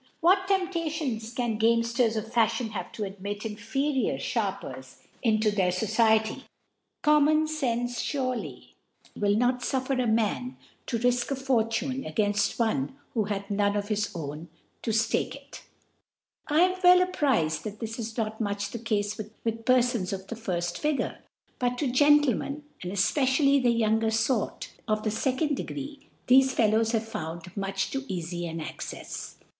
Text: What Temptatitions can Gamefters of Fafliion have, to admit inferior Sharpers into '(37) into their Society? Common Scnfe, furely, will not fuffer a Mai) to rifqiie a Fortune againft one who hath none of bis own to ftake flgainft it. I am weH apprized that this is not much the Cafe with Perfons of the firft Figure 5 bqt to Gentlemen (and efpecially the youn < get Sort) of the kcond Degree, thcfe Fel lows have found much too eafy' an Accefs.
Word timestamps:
What 0.19 0.47
Temptatitions 0.47 1.31
can 1.35 1.59
Gamefters 1.59 2.15
of 2.15 2.25
Fafliion 2.25 2.71
have, 2.71 2.91
to 2.93 3.03
admit 3.03 3.45
inferior 3.45 4.17
Sharpers 4.17 4.97
into 5.21 5.51
'(37) 5.51 5.51
into 5.51 5.51
their 5.51 5.71
Society? 5.71 6.43
Common 7.03 7.45
Scnfe, 7.45 7.85
furely, 7.99 8.69
will 9.15 9.35
not 9.35 9.59
fuffer 9.59 10.01
a 10.03 10.07
Mai) 10.07 10.53
to 10.87 10.97
rifqiie 10.97 11.29
a 11.29 11.35
Fortune 11.35 12.03
againft 12.05 12.57
one 12.57 12.95
who 13.13 13.25
hath 13.25 13.51
none 13.51 13.75
of 13.75 13.89
bis 13.89 14.11
own 14.15 14.47
to 14.81 14.89
ftake 14.89 15.33
flgainft 15.33 15.35
it. 15.35 15.61
I 16.47 16.61
am 16.61 16.81
weH 16.81 17.03
apprized 17.03 17.63
that 17.65 17.79
this 17.79 17.99
is 17.99 18.17
not 18.17 18.41
much 18.41 18.71
the 18.71 18.79
Cafe 18.79 19.23
with 19.43 19.65
Perfons 19.65 20.11
of 20.11 20.25
the 20.25 20.35
firft 20.35 20.79
Figure 20.79 21.19
5 21.59 21.73
bqt 21.73 21.77
to 21.77 21.87
Gentlemen 21.91 22.63
(and 22.81 22.91
efpecially 22.91 23.61
the 23.61 23.69
youn 23.69 23.99
< 23.99 23.99
get 23.99 24.13
Sort) 24.13 24.71
of 24.87 25.03
the 25.03 25.11
kcond 25.11 25.53
Degree, 25.53 26.07
thcfe 26.27 26.51
Fel 26.53 26.69
lows 26.71 26.93
have 26.93 27.07
found 27.07 27.55
much 27.55 27.91
too 27.91 28.01
eafy' 28.07 28.49
an 28.49 28.59
Accefs. 28.59 29.35